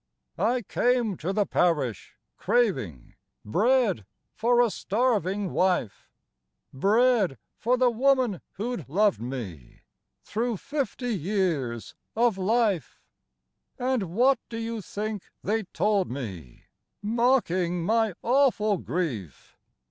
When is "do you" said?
14.49-14.81